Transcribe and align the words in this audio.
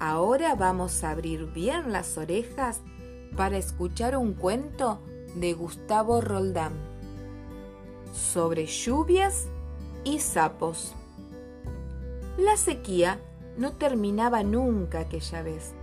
Ahora 0.00 0.54
vamos 0.54 1.04
a 1.04 1.10
abrir 1.10 1.52
bien 1.52 1.92
las 1.92 2.16
orejas 2.16 2.80
para 3.36 3.58
escuchar 3.58 4.16
un 4.16 4.32
cuento 4.32 4.98
de 5.34 5.52
Gustavo 5.52 6.22
Roldán 6.22 6.72
sobre 8.14 8.64
lluvias 8.64 9.48
y 10.02 10.20
sapos. 10.20 10.94
La 12.38 12.56
sequía 12.56 13.20
no 13.58 13.72
terminaba 13.72 14.42
nunca 14.42 15.00
aquella 15.00 15.42
vez 15.42 15.74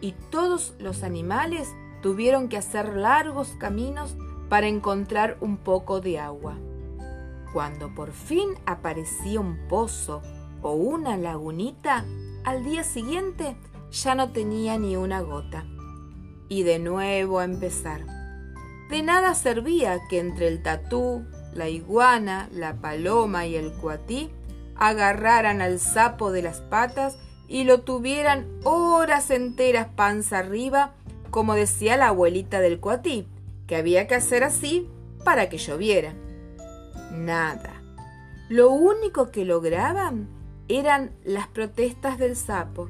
y 0.00 0.12
todos 0.30 0.74
los 0.78 1.02
animales 1.02 1.68
tuvieron 2.00 2.48
que 2.48 2.56
hacer 2.56 2.96
largos 2.96 3.50
caminos 3.58 4.16
para 4.48 4.66
encontrar 4.66 5.36
un 5.42 5.58
poco 5.58 6.00
de 6.00 6.18
agua. 6.18 6.54
Cuando 7.52 7.94
por 7.94 8.12
fin 8.12 8.48
aparecía 8.64 9.40
un 9.40 9.68
pozo 9.68 10.22
o 10.62 10.72
una 10.72 11.18
lagunita, 11.18 12.06
al 12.48 12.64
día 12.64 12.82
siguiente 12.82 13.58
ya 13.90 14.14
no 14.14 14.32
tenía 14.32 14.78
ni 14.78 14.96
una 14.96 15.20
gota. 15.20 15.66
Y 16.48 16.62
de 16.62 16.78
nuevo 16.78 17.40
a 17.40 17.44
empezar. 17.44 18.06
De 18.88 19.02
nada 19.02 19.34
servía 19.34 20.00
que 20.08 20.18
entre 20.18 20.48
el 20.48 20.62
tatú, 20.62 21.26
la 21.52 21.68
iguana, 21.68 22.48
la 22.50 22.76
paloma 22.76 23.46
y 23.46 23.54
el 23.54 23.70
cuatí 23.72 24.30
agarraran 24.76 25.60
al 25.60 25.78
sapo 25.78 26.32
de 26.32 26.40
las 26.40 26.62
patas 26.62 27.18
y 27.48 27.64
lo 27.64 27.82
tuvieran 27.82 28.46
horas 28.64 29.30
enteras 29.30 29.88
panza 29.94 30.38
arriba, 30.38 30.94
como 31.30 31.54
decía 31.54 31.98
la 31.98 32.08
abuelita 32.08 32.60
del 32.60 32.80
cuatí, 32.80 33.28
que 33.66 33.76
había 33.76 34.06
que 34.06 34.14
hacer 34.14 34.42
así 34.42 34.88
para 35.22 35.50
que 35.50 35.58
lloviera. 35.58 36.14
Nada. 37.12 37.82
Lo 38.48 38.70
único 38.70 39.30
que 39.30 39.44
lograban 39.44 40.37
eran 40.68 41.12
las 41.24 41.48
protestas 41.48 42.18
del 42.18 42.36
sapo. 42.36 42.88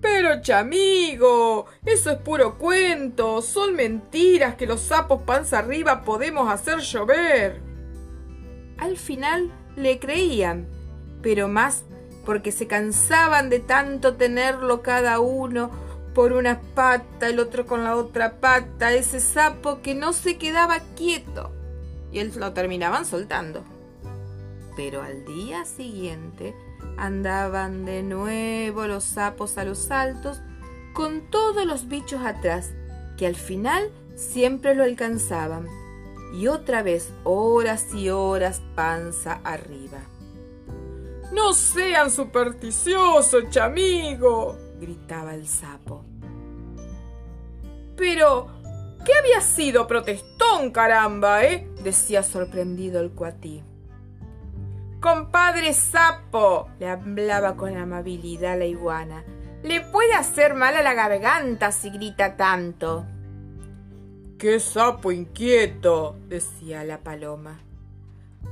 Pero 0.00 0.42
chamigo, 0.42 1.66
eso 1.84 2.10
es 2.10 2.18
puro 2.18 2.58
cuento, 2.58 3.40
son 3.40 3.74
mentiras 3.74 4.54
que 4.54 4.66
los 4.66 4.80
sapos 4.80 5.22
panza 5.22 5.58
arriba 5.58 6.02
podemos 6.02 6.52
hacer 6.52 6.80
llover. 6.80 7.62
Al 8.76 8.98
final 8.98 9.50
le 9.76 9.98
creían, 9.98 10.68
pero 11.22 11.48
más 11.48 11.84
porque 12.26 12.52
se 12.52 12.66
cansaban 12.66 13.48
de 13.48 13.60
tanto 13.60 14.16
tenerlo 14.16 14.82
cada 14.82 15.20
uno 15.20 15.70
por 16.14 16.32
una 16.32 16.60
pata, 16.60 17.28
el 17.28 17.40
otro 17.40 17.66
con 17.66 17.82
la 17.82 17.96
otra 17.96 18.40
pata, 18.40 18.92
ese 18.92 19.20
sapo 19.20 19.80
que 19.82 19.94
no 19.94 20.12
se 20.12 20.38
quedaba 20.38 20.80
quieto. 20.96 21.50
Y 22.12 22.20
él 22.20 22.32
lo 22.36 22.52
terminaban 22.52 23.04
soltando. 23.04 23.64
Pero 24.76 25.02
al 25.02 25.24
día 25.24 25.64
siguiente 25.64 26.54
andaban 26.96 27.84
de 27.84 28.02
nuevo 28.02 28.86
los 28.86 29.04
sapos 29.04 29.58
a 29.58 29.64
los 29.64 29.78
saltos 29.78 30.40
con 30.94 31.28
todos 31.30 31.66
los 31.66 31.88
bichos 31.88 32.22
atrás, 32.24 32.72
que 33.16 33.26
al 33.26 33.34
final 33.34 33.90
siempre 34.14 34.74
lo 34.74 34.84
alcanzaban. 34.84 35.66
Y 36.32 36.48
otra 36.48 36.82
vez 36.82 37.12
horas 37.24 37.92
y 37.94 38.10
horas 38.10 38.60
panza 38.74 39.40
arriba. 39.44 39.98
No 41.32 41.52
sean 41.52 42.10
supersticiosos, 42.10 43.50
chamigo, 43.50 44.56
gritaba 44.80 45.34
el 45.34 45.46
sapo. 45.48 46.04
Pero, 47.96 48.48
¿qué 49.04 49.12
había 49.14 49.40
sido 49.40 49.86
protestón, 49.86 50.70
caramba, 50.70 51.44
eh? 51.44 51.68
decía 51.82 52.22
sorprendido 52.22 53.00
el 53.00 53.10
cuatí. 53.10 53.62
Compadre 55.04 55.74
sapo, 55.74 56.70
le 56.78 56.88
hablaba 56.88 57.56
con 57.58 57.76
amabilidad 57.76 58.58
la 58.58 58.64
iguana, 58.64 59.22
le 59.62 59.82
puede 59.82 60.14
hacer 60.14 60.54
mal 60.54 60.74
a 60.76 60.82
la 60.82 60.94
garganta 60.94 61.72
si 61.72 61.90
grita 61.90 62.38
tanto. 62.38 63.04
¡Qué 64.38 64.58
sapo 64.60 65.12
inquieto! 65.12 66.16
decía 66.26 66.84
la 66.84 67.00
paloma. 67.00 67.60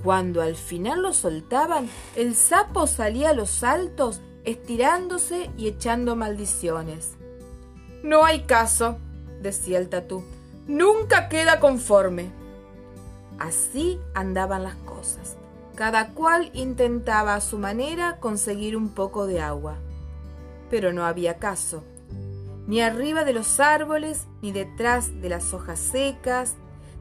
Cuando 0.05 0.43
al 0.43 0.55
final 0.55 1.01
lo 1.01 1.15
soltaban, 1.15 1.89
el 2.17 2.35
sapo 2.35 2.87
salía 2.87 3.31
a 3.31 3.35
los 3.35 3.49
saltos, 3.49 4.21
estirándose 4.45 5.51
y 5.57 5.69
echando 5.69 6.17
maldiciones. 6.17 7.15
No 8.03 8.27
hay 8.27 8.43
caso, 8.43 8.99
decía 9.41 9.79
el 9.79 9.89
tatú. 9.89 10.23
Nunca 10.67 11.31
queda 11.31 11.61
conforme. 11.61 12.31
Así 13.39 13.99
andaban 14.13 14.65
las 14.65 14.77
cosas. 14.77 15.39
Cada 15.83 16.11
cual 16.11 16.53
intentaba 16.53 17.35
a 17.35 17.41
su 17.41 17.59
manera 17.59 18.19
conseguir 18.21 18.77
un 18.77 18.91
poco 18.91 19.27
de 19.27 19.41
agua. 19.41 19.79
Pero 20.71 20.93
no 20.93 21.05
había 21.05 21.39
caso. 21.39 21.83
Ni 22.69 22.81
arriba 22.81 23.25
de 23.25 23.33
los 23.33 23.59
árboles, 23.59 24.29
ni 24.43 24.53
detrás 24.53 25.21
de 25.21 25.29
las 25.29 25.53
hojas 25.53 25.81
secas, 25.81 26.55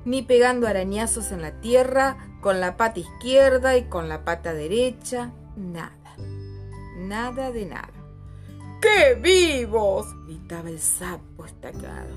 ni 0.03 0.23
pegando 0.23 0.67
arañazos 0.67 1.31
en 1.31 1.43
la 1.43 1.61
tierra 1.61 2.17
con 2.41 2.59
la 2.59 2.75
pata 2.75 3.01
izquierda 3.01 3.77
y 3.77 3.83
con 3.83 4.09
la 4.09 4.25
pata 4.25 4.51
derecha. 4.51 5.29
Nada. 5.55 6.15
Nada 6.97 7.51
de 7.51 7.67
nada. 7.67 7.93
¡Qué 8.81 9.13
vivos! 9.13 10.07
gritaba 10.25 10.69
el 10.69 10.79
sapo 10.79 11.45
estacado. 11.45 12.15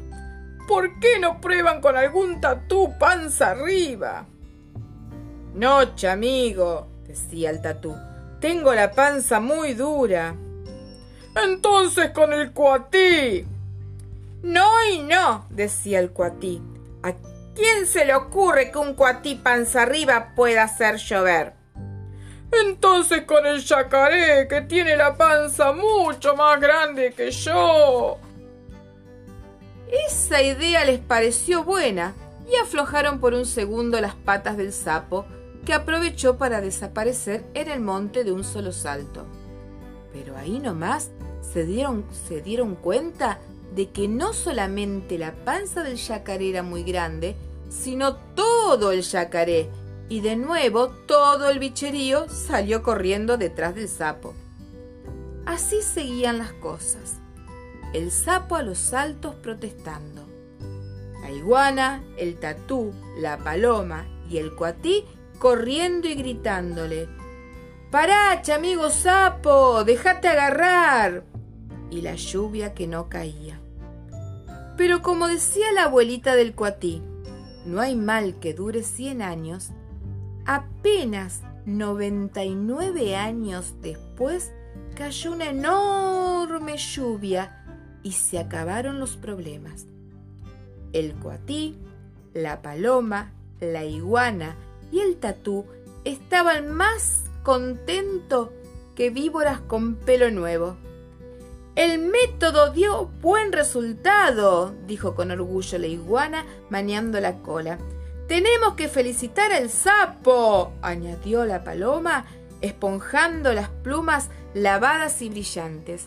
¿Por 0.67 0.99
qué 0.99 1.19
no 1.21 1.43
prueban 1.43 1.83
con 1.83 1.95
algún 1.95 2.41
tatú 2.41 2.91
panza 2.99 3.51
arriba? 3.51 4.29
Noche, 5.55 6.09
amigo, 6.09 6.89
decía 7.07 7.51
el 7.51 7.63
tatú. 7.63 7.97
Tengo 8.41 8.75
la 8.75 8.91
panza 8.91 9.39
muy 9.39 9.75
dura. 9.75 10.35
Entonces 11.37 12.11
con 12.11 12.33
el 12.33 12.51
cuatí. 12.51 13.47
No 14.43 14.69
y 14.93 14.99
no, 14.99 15.47
decía 15.51 16.01
el 16.01 16.11
cuatí. 16.11 16.61
¿A 17.05 17.13
quién 17.55 17.87
se 17.87 18.05
le 18.05 18.17
ocurre 18.17 18.73
que 18.73 18.79
un 18.79 18.95
cuatí 18.95 19.37
panza 19.37 19.83
arriba 19.83 20.33
pueda 20.35 20.65
hacer 20.65 20.97
llover? 20.97 21.53
Entonces 22.67 23.23
con 23.23 23.47
el 23.47 23.61
yacaré, 23.61 24.49
que 24.49 24.61
tiene 24.61 24.97
la 24.97 25.17
panza 25.17 25.73
mucho 25.73 26.35
más 26.35 26.61
grande 26.61 27.13
que 27.13 27.31
yo. 27.31 28.19
Esa 30.09 30.43
idea 30.43 30.85
les 30.85 30.99
pareció 30.99 31.63
buena 31.63 32.13
y 32.51 32.57
aflojaron 32.57 33.21
por 33.21 33.35
un 33.35 33.47
segundo 33.47 34.01
las 34.01 34.15
patas 34.15 34.57
del 34.57 34.73
sapo, 34.73 35.25
que 35.65 35.75
aprovechó 35.75 36.37
para 36.37 36.61
desaparecer 36.61 37.45
en 37.55 37.69
el 37.69 37.81
monte 37.81 38.25
de 38.25 38.33
un 38.33 38.45
solo 38.45 38.73
salto. 38.73 39.27
Pero 40.13 40.37
ahí 40.37 40.59
nomás 40.59 41.11
se 41.41 41.65
dieron, 41.65 42.05
se 42.29 42.41
dieron 42.41 42.75
cuenta 42.75 43.39
de 43.75 43.91
que 43.91 44.09
no 44.09 44.33
solamente 44.33 45.19
la 45.19 45.33
panza 45.45 45.83
del 45.83 45.97
yacaré 45.97 46.51
era 46.51 46.63
muy 46.63 46.85
grande, 46.85 47.37
sino 47.69 48.17
todo 48.17 48.93
el 48.93 49.03
yacaré, 49.03 49.69
y 50.09 50.21
de 50.21 50.37
nuevo 50.37 50.89
todo 51.07 51.49
el 51.49 51.59
bicherío 51.59 52.29
salió 52.29 52.83
corriendo 52.83 53.37
detrás 53.37 53.75
del 53.75 53.89
sapo. 53.89 54.35
Así 55.47 55.83
seguían 55.83 56.39
las 56.39 56.53
cosas 56.53 57.19
el 57.95 58.11
sapo 58.11 58.57
a 58.57 58.63
los 58.63 58.79
saltos 58.79 59.37
protestando. 59.37 60.27
La 61.23 61.31
iguana, 61.31 62.03
el 62.19 62.37
tatú, 62.39 62.93
la 63.17 63.39
paloma 63.39 64.05
y 64.29 64.39
el 64.39 64.55
cuatí 64.55 65.05
corriendo 65.45 66.09
y 66.09 66.15
gritándole 66.15 67.07
¡Pará, 67.91 68.41
amigo 68.55 68.89
sapo! 68.89 69.85
¡Déjate 69.85 70.29
agarrar! 70.29 71.25
Y 71.91 72.01
la 72.01 72.15
lluvia 72.15 72.73
que 72.73 72.87
no 72.87 73.11
caía. 73.11 73.61
Pero 74.79 75.03
como 75.03 75.29
decía 75.29 75.71
la 75.73 75.85
abuelita 75.85 76.35
del 76.35 76.55
cuatí, 76.55 77.03
no 77.67 77.83
hay 77.83 77.95
mal 77.95 78.41
que 78.41 78.55
dure 78.55 78.83
cien 78.83 79.21
años, 79.21 79.73
apenas 80.47 81.43
99 81.67 83.15
años 83.15 83.75
después 83.83 84.51
cayó 84.97 85.33
una 85.33 85.51
enorme 85.51 86.79
lluvia 86.79 87.67
y 88.03 88.13
se 88.13 88.39
acabaron 88.39 88.99
los 88.99 89.19
problemas. 89.19 89.85
El 90.95 91.13
coatí, 91.17 91.77
la 92.33 92.63
paloma, 92.63 93.35
la 93.61 93.85
iguana 93.85 94.57
y 94.95 95.01
el 95.01 95.17
tatú 95.17 95.67
estaban 96.05 96.71
más 96.71 97.25
contentos 97.43 98.51
que 98.95 99.11
víboras 99.11 99.59
con 99.61 99.97
pelo 99.97 100.31
nuevo. 100.31 100.77
El 101.75 101.99
método 101.99 102.71
dio 102.71 103.07
buen 103.21 103.51
resultado, 103.51 104.73
dijo 104.87 105.17
con 105.17 105.33
orgullo 105.33 105.79
la 105.79 105.89
iguana, 105.89 106.47
maneando 106.71 107.19
la 107.19 107.43
cola. 107.43 107.79
Tenemos 108.29 108.75
que 108.75 108.89
felicitar 108.89 109.53
al 109.53 109.69
sapo, 109.69 110.73
añadió 110.81 111.45
la 111.45 111.65
paloma, 111.65 112.27
esponjando 112.61 113.53
las 113.53 113.71
plumas 113.71 114.31
lavadas 114.55 115.21
y 115.23 115.29
brillantes. 115.29 116.07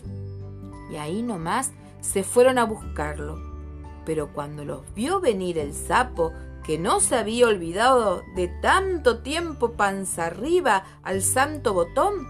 Y 0.90 0.96
ahí 0.96 1.20
nomás 1.20 1.72
se 2.00 2.24
fueron 2.24 2.58
a 2.58 2.64
buscarlo. 2.64 3.38
Pero 4.06 4.32
cuando 4.32 4.64
los 4.64 4.80
vio 4.94 5.20
venir 5.20 5.58
el 5.58 5.74
sapo, 5.74 6.32
que 6.68 6.76
no 6.76 7.00
se 7.00 7.16
había 7.16 7.46
olvidado 7.46 8.24
de 8.34 8.46
tanto 8.46 9.20
tiempo 9.20 9.72
panza 9.72 10.26
arriba 10.26 10.84
al 11.02 11.22
santo 11.22 11.72
botón, 11.72 12.26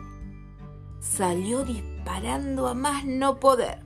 salió 1.00 1.64
disparando 1.64 2.68
a 2.68 2.74
más 2.74 3.04
no 3.04 3.40
poder. 3.40 3.80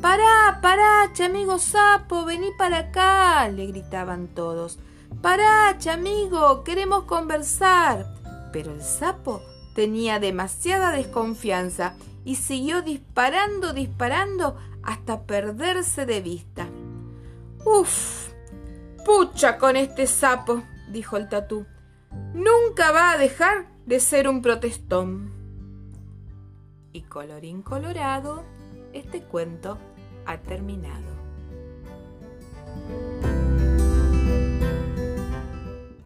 Pará, 0.00 0.60
pará, 0.62 1.12
amigo 1.22 1.58
sapo, 1.58 2.24
vení 2.24 2.52
para 2.56 2.78
acá, 2.78 3.46
le 3.50 3.66
gritaban 3.66 4.28
todos. 4.28 4.78
Pará, 5.20 5.76
amigo, 5.92 6.64
queremos 6.64 7.02
conversar. 7.02 8.14
Pero 8.50 8.72
el 8.72 8.80
sapo 8.80 9.42
tenía 9.74 10.18
demasiada 10.18 10.92
desconfianza 10.92 11.96
y 12.24 12.36
siguió 12.36 12.80
disparando, 12.80 13.74
disparando 13.74 14.56
hasta 14.82 15.24
perderse 15.26 16.06
de 16.06 16.22
vista. 16.22 16.66
Uf, 17.66 18.31
pucha 19.04 19.58
con 19.58 19.76
este 19.76 20.06
sapo, 20.06 20.62
dijo 20.88 21.16
el 21.16 21.28
tatú. 21.28 21.66
Nunca 22.34 22.92
va 22.92 23.12
a 23.12 23.18
dejar 23.18 23.66
de 23.86 24.00
ser 24.00 24.28
un 24.28 24.42
protestón. 24.42 25.32
Y 26.92 27.02
colorín 27.02 27.62
colorado, 27.62 28.44
este 28.92 29.22
cuento 29.22 29.78
ha 30.26 30.38
terminado. 30.38 31.21